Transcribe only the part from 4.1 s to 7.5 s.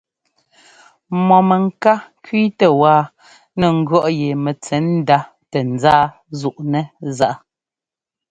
yɛ mɛntsɛ̌ndá tɛ nzáá zúꞌnɛ́ zaꞌ.